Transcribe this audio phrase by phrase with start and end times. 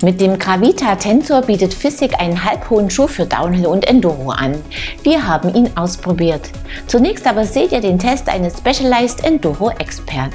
[0.00, 4.54] Mit dem Gravita Tensor bietet Physik einen halbhohen Schuh für Downhill und Enduro an.
[5.02, 6.52] Wir haben ihn ausprobiert.
[6.86, 10.34] Zunächst aber seht ihr den Test eines Specialized Enduro Expert.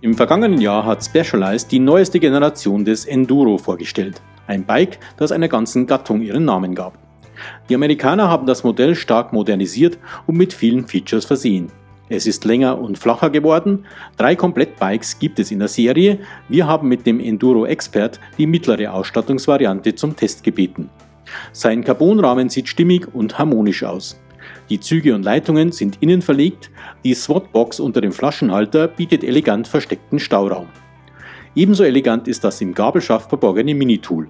[0.00, 4.22] Im vergangenen Jahr hat Specialized die neueste Generation des Enduro vorgestellt.
[4.48, 6.98] Ein Bike, das einer ganzen Gattung ihren Namen gab.
[7.68, 11.70] Die Amerikaner haben das Modell stark modernisiert und mit vielen Features versehen.
[12.08, 13.84] Es ist länger und flacher geworden.
[14.16, 16.20] Drei Komplettbikes gibt es in der Serie.
[16.48, 20.88] Wir haben mit dem Enduro Expert die mittlere Ausstattungsvariante zum Test gebeten.
[21.52, 24.18] Sein Carbonrahmen sieht stimmig und harmonisch aus.
[24.70, 26.70] Die Züge und Leitungen sind innen verlegt,
[27.04, 30.68] die SWAT-Box unter dem Flaschenhalter bietet elegant versteckten Stauraum.
[31.58, 34.28] Ebenso elegant ist das im Gabelschaft verborgene Minitool.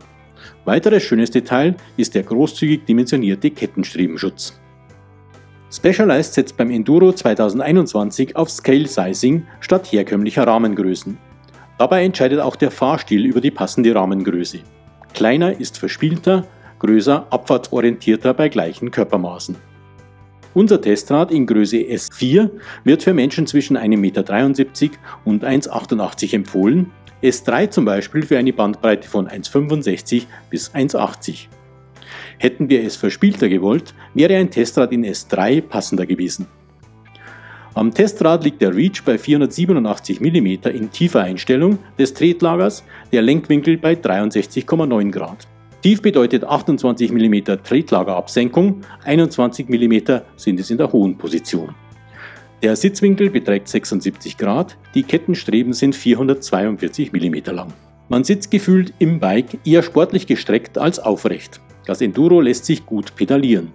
[0.64, 4.58] Weiteres schönes Detail ist der großzügig dimensionierte Kettenstriebenschutz.
[5.70, 11.18] Specialized setzt beim Enduro 2021 auf Scale Sizing statt herkömmlicher Rahmengrößen.
[11.76, 14.60] Dabei entscheidet auch der Fahrstil über die passende Rahmengröße.
[15.12, 16.46] Kleiner ist verspielter,
[16.78, 19.54] größer abfahrtsorientierter bei gleichen Körpermaßen.
[20.54, 22.48] Unser Testrad in Größe S4
[22.84, 24.24] wird für Menschen zwischen 1,73 Meter
[25.26, 26.90] und 1,88 empfohlen
[27.22, 31.46] S3 zum Beispiel für eine Bandbreite von 1,65 bis 1,80.
[32.38, 36.46] Hätten wir es verspielter gewollt, wäre ein Testrad in S3 passender gewesen.
[37.74, 43.76] Am Testrad liegt der Reach bei 487 mm in tiefer Einstellung des Tretlagers, der Lenkwinkel
[43.76, 45.46] bei 63,9 Grad.
[45.82, 51.74] Tief bedeutet 28 mm Tretlagerabsenkung, 21 mm sind es in der hohen Position.
[52.60, 57.72] Der Sitzwinkel beträgt 76 Grad, die Kettenstreben sind 442 mm lang.
[58.08, 61.60] Man sitzt gefühlt im Bike eher sportlich gestreckt als aufrecht.
[61.86, 63.72] Das Enduro lässt sich gut pedalieren.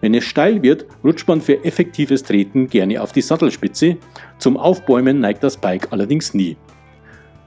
[0.00, 3.96] Wenn es steil wird, rutscht man für effektives Treten gerne auf die Sattelspitze,
[4.38, 6.56] zum Aufbäumen neigt das Bike allerdings nie.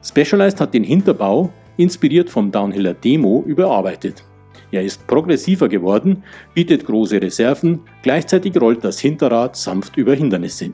[0.02, 4.24] Specialized hat den Hinterbau, inspiriert vom Downhiller Demo, überarbeitet.
[4.72, 10.72] Er ist progressiver geworden, bietet große Reserven, gleichzeitig rollt das Hinterrad sanft über Hindernisse.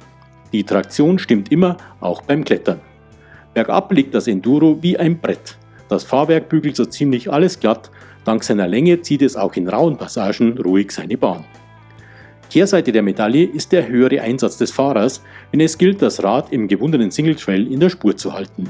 [0.52, 2.82] Die Traktion stimmt immer, auch beim Klettern.
[3.54, 5.58] Bergab liegt das Enduro wie ein Brett.
[5.88, 7.90] Das Fahrwerk bügelt so ziemlich alles glatt,
[8.26, 11.46] dank seiner Länge zieht es auch in rauen Passagen ruhig seine Bahn.
[12.50, 16.68] Kehrseite der Medaille ist der höhere Einsatz des Fahrers, wenn es gilt, das Rad im
[16.68, 18.70] gewundenen Single Trail in der Spur zu halten.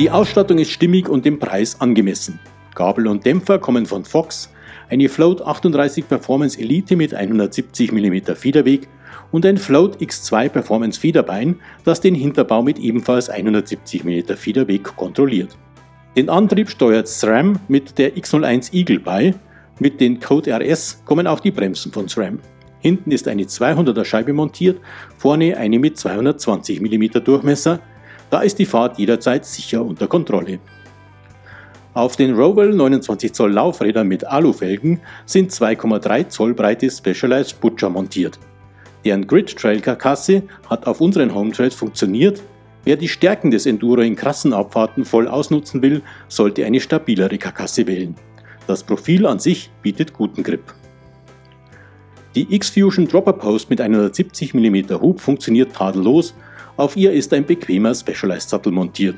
[0.00, 2.40] Die Ausstattung ist stimmig und dem Preis angemessen.
[2.74, 4.50] Gabel und Dämpfer kommen von Fox,
[4.88, 8.88] eine Float 38 Performance Elite mit 170 mm Federweg
[9.30, 15.58] und ein Float X2 Performance Federbein, das den Hinterbau mit ebenfalls 170 mm Federweg kontrolliert.
[16.16, 19.34] Den Antrieb steuert SRAM mit der X01 Eagle bei.
[19.80, 22.38] Mit den Code RS kommen auch die Bremsen von SRAM.
[22.78, 24.80] Hinten ist eine 200er Scheibe montiert,
[25.18, 27.80] vorne eine mit 220 mm Durchmesser,
[28.30, 30.60] da ist die Fahrt jederzeit sicher unter Kontrolle.
[31.92, 38.38] Auf den Rowell 29 Zoll Laufrädern mit Alufelgen sind 2,3 Zoll breite Specialized Butcher montiert.
[39.04, 42.42] Deren Grid Trail Karkasse hat auf unseren Home Trails funktioniert.
[42.84, 47.86] Wer die Stärken des Enduro in krassen Abfahrten voll ausnutzen will, sollte eine stabilere Karkasse
[47.86, 48.14] wählen.
[48.66, 50.72] Das Profil an sich bietet guten Grip.
[52.36, 56.34] Die X-Fusion Dropper Post mit 170 mm Hub funktioniert tadellos
[56.80, 59.16] auf ihr ist ein bequemer Specialized-Sattel montiert.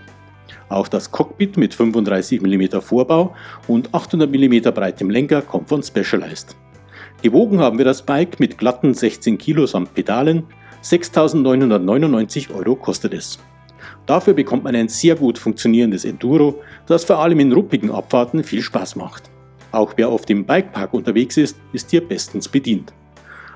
[0.69, 3.35] Auch das Cockpit mit 35 mm Vorbau
[3.69, 6.57] und 800 mm breitem Lenker kommt von Specialized.
[7.23, 10.45] Gewogen haben wir das Bike mit glatten 16 Kilo samt Pedalen.
[10.83, 13.39] 6.999 Euro kostet es.
[14.07, 18.63] Dafür bekommt man ein sehr gut funktionierendes Enduro, das vor allem in ruppigen Abfahrten viel
[18.63, 19.31] Spaß macht.
[19.71, 22.93] Auch wer auf dem Bikepark unterwegs ist, ist hier bestens bedient.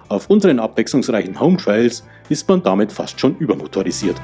[0.08, 4.20] Auf unseren abwechslungsreichen Home Trails ist man damit fast schon übermotorisiert.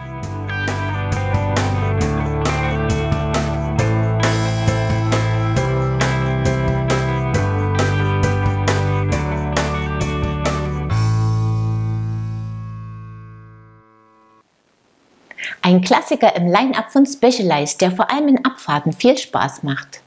[15.64, 20.00] Ein Klassiker im Line-Up von Specialized, der vor allem in Abfahrten viel Spaß macht.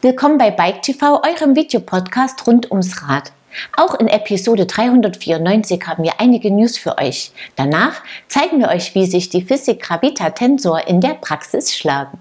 [0.00, 3.32] Willkommen bei Bike TV, eurem Videopodcast rund ums Rad.
[3.76, 7.32] Auch in Episode 394 haben wir einige News für euch.
[7.56, 12.18] Danach zeigen wir euch, wie sich die Physik Gravita Tensor in der Praxis schlagen.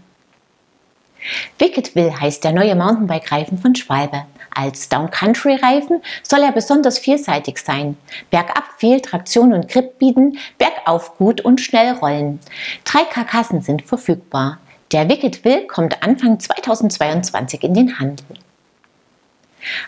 [1.58, 4.26] Wicked Will heißt der neue Mountainbike-Reifen von Schwalbe.
[4.56, 7.98] Als Down-Country-Reifen soll er besonders vielseitig sein.
[8.30, 12.40] Bergab viel Traktion und Grip bieten, bergauf gut und schnell rollen.
[12.84, 14.60] Drei Karkassen sind verfügbar.
[14.92, 18.38] Der Wicked Will kommt Anfang 2022 in den Handel.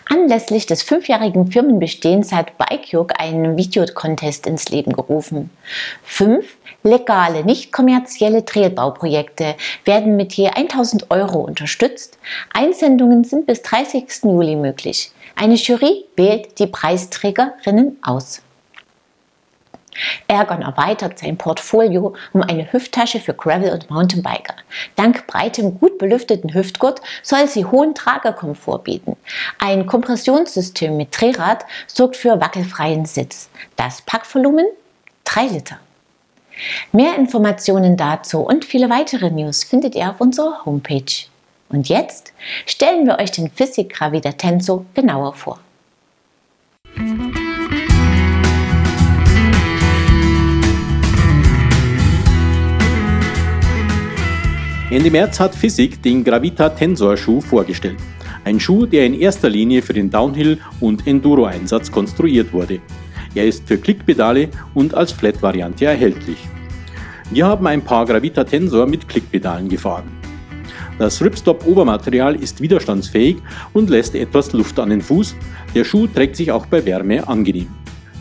[0.08, 5.50] Anlässlich des fünfjährigen Firmenbestehens hat Bikeyoke einen Videocontest ins Leben gerufen.
[6.02, 12.18] Fünf legale, nicht kommerzielle Trailbauprojekte werden mit je 1000 Euro unterstützt.
[12.52, 14.22] Einsendungen sind bis 30.
[14.22, 15.10] Juli möglich.
[15.34, 18.42] Eine Jury wählt die Preisträgerinnen aus.
[20.28, 24.54] Ergon erweitert sein Portfolio um eine Hüfttasche für Gravel- und Mountainbiker.
[24.96, 29.16] Dank breitem, gut belüfteten Hüftgurt soll sie hohen Tragekomfort bieten.
[29.58, 33.48] Ein Kompressionssystem mit Drehrad sorgt für wackelfreien Sitz.
[33.76, 34.66] Das Packvolumen
[35.24, 35.78] 3 Liter.
[36.92, 41.26] Mehr Informationen dazu und viele weitere News findet ihr auf unserer Homepage.
[41.68, 42.32] Und jetzt
[42.64, 45.60] stellen wir euch den Physik Gravida Tenso genauer vor.
[54.96, 57.98] Ende März hat Physik den Gravita Tensor Schuh vorgestellt.
[58.46, 62.80] Ein Schuh, der in erster Linie für den Downhill- und Enduro-Einsatz konstruiert wurde.
[63.34, 66.38] Er ist für Klickpedale und als Flat-Variante erhältlich.
[67.30, 70.10] Wir haben ein paar Gravita Tensor mit Klickpedalen gefahren.
[70.98, 73.36] Das Ripstop-Obermaterial ist widerstandsfähig
[73.74, 75.36] und lässt etwas Luft an den Fuß.
[75.74, 77.68] Der Schuh trägt sich auch bei Wärme angenehm.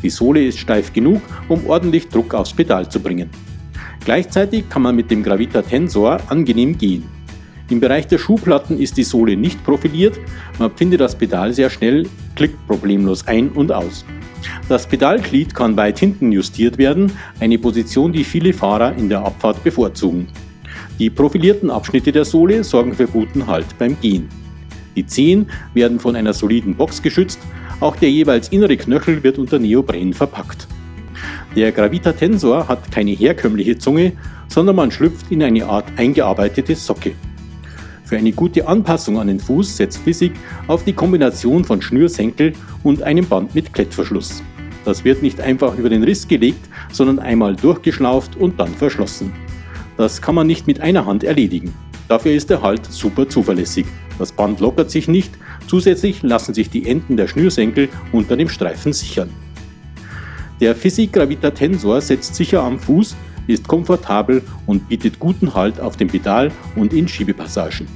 [0.03, 3.29] Die Sohle ist steif genug, um ordentlich Druck aufs Pedal zu bringen.
[4.05, 7.03] Gleichzeitig kann man mit dem Gravita Tensor angenehm gehen.
[7.71, 10.19] Im Bereich der Schuhplatten ist die Sohle nicht profiliert,
[10.59, 14.05] man findet das Pedal sehr schnell, klickt problemlos ein und aus.
[14.69, 19.63] Das Pedalglied kann weit hinten justiert werden, eine Position, die viele Fahrer in der Abfahrt
[19.63, 20.27] bevorzugen.
[20.99, 24.29] Die profilierten Abschnitte der Sohle sorgen für guten Halt beim Gehen.
[24.95, 27.39] Die Zehen werden von einer soliden Box geschützt,
[27.79, 30.67] auch der jeweils innere Knöchel wird unter Neopren verpackt.
[31.55, 34.11] Der Gravita Tensor hat keine herkömmliche Zunge,
[34.49, 37.13] sondern man schlüpft in eine Art eingearbeitete Socke.
[38.03, 40.33] Für eine gute Anpassung an den Fuß setzt Physik
[40.67, 42.51] auf die Kombination von Schnürsenkel
[42.83, 44.43] und einem Band mit Klettverschluss.
[44.83, 49.31] Das wird nicht einfach über den Riss gelegt, sondern einmal durchgeschlauft und dann verschlossen.
[49.95, 51.73] Das kann man nicht mit einer Hand erledigen.
[52.09, 53.85] Dafür ist der Halt super zuverlässig.
[54.19, 55.33] Das Band lockert sich nicht,
[55.67, 59.29] zusätzlich lassen sich die Enden der Schnürsenkel unter dem Streifen sichern.
[60.61, 63.15] Der Physik Gravita Tensor setzt sicher am Fuß,
[63.47, 67.87] ist komfortabel und bietet guten Halt auf dem Pedal und in Schiebepassagen.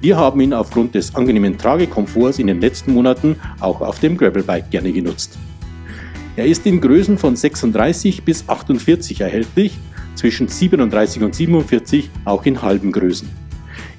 [0.00, 4.70] Wir haben ihn aufgrund des angenehmen Tragekomforts in den letzten Monaten auch auf dem Gravelbike
[4.70, 5.36] gerne genutzt.
[6.36, 9.76] Er ist in Größen von 36 bis 48 erhältlich,
[10.14, 13.28] zwischen 37 und 47 auch in halben Größen.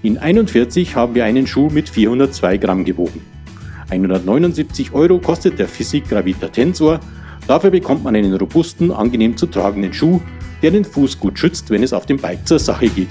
[0.01, 3.21] In 41 haben wir einen Schuh mit 402 Gramm gewogen.
[3.89, 7.01] 179 Euro kostet der Physik Gravita Tensor
[7.47, 10.21] Dafür bekommt man einen robusten, angenehm zu tragenden Schuh,
[10.61, 13.09] der den Fuß gut schützt, wenn es auf dem Bike zur Sache geht.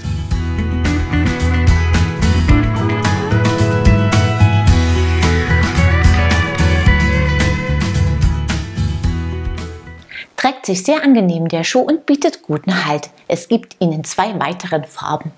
[10.37, 13.11] Trägt sich sehr angenehm der Schuh und bietet guten Halt.
[13.27, 15.31] Es gibt ihn in zwei weiteren Farben.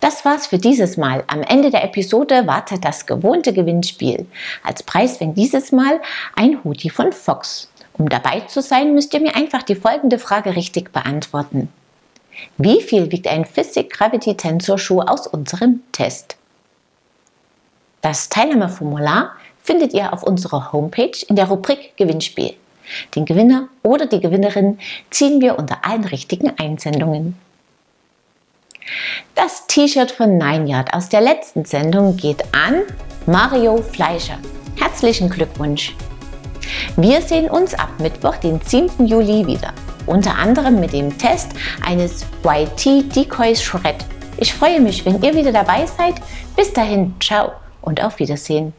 [0.00, 1.24] Das war's für dieses Mal.
[1.26, 4.26] Am Ende der Episode wartet das gewohnte Gewinnspiel.
[4.62, 6.00] Als Preis fängt dieses Mal
[6.36, 7.68] ein Hoodie von Fox.
[7.94, 11.68] Um dabei zu sein, müsst ihr mir einfach die folgende Frage richtig beantworten.
[12.58, 16.36] Wie viel wiegt ein Physik Gravity Tensor Schuh aus unserem Test?
[18.02, 19.32] Das Teilnahmeformular
[19.62, 22.54] findet ihr auf unserer Homepage in der Rubrik Gewinnspiel.
[23.14, 24.78] Den Gewinner oder die Gewinnerin
[25.10, 27.38] ziehen wir unter allen richtigen Einsendungen.
[29.34, 32.82] Das T-Shirt von Nine Yard aus der letzten Sendung geht an
[33.26, 34.38] Mario Fleischer.
[34.76, 35.94] Herzlichen Glückwunsch!
[36.96, 39.06] Wir sehen uns ab Mittwoch, den 10.
[39.06, 39.72] Juli wieder.
[40.06, 41.52] Unter anderem mit dem Test
[41.84, 43.96] eines YT Decoys Shred.
[44.36, 46.14] Ich freue mich, wenn ihr wieder dabei seid.
[46.56, 48.72] Bis dahin, ciao und auf Wiedersehen.